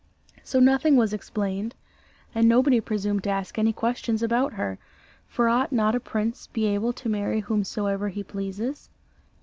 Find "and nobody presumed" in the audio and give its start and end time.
2.33-3.23